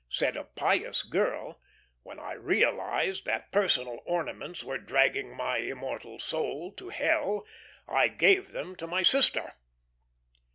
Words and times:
Said 0.09 0.35
a 0.35 0.45
pious 0.45 1.03
girl, 1.03 1.61
"When 2.01 2.17
I 2.19 2.31
realized 2.33 3.25
that 3.27 3.51
personal 3.51 3.99
ornaments 4.07 4.63
were 4.63 4.79
dragging 4.79 5.35
my 5.37 5.57
immortal 5.57 6.17
soul 6.17 6.71
to 6.71 6.89
hell, 6.89 7.45
I 7.87 8.07
gave 8.07 8.51
them 8.51 8.75
to 8.77 8.87
my 8.87 9.03
sister." 9.03 9.53